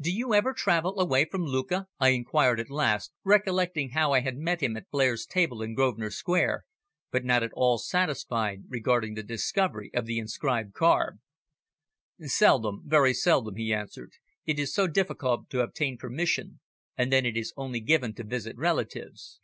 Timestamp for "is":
14.58-14.74, 17.36-17.52